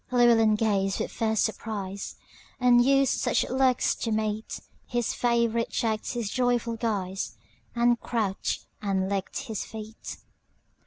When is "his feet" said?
9.41-10.17